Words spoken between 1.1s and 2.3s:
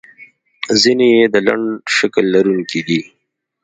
یې د لنډ شکل